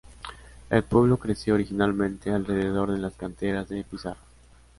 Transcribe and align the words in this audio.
El 0.71 0.81
pueblo 0.83 1.17
creció 1.17 1.53
originalmente 1.53 2.31
alrededor 2.31 2.91
de 2.91 2.97
las 2.97 3.13
canteras 3.13 3.69
de 3.69 3.83
pizarra. 3.83 4.17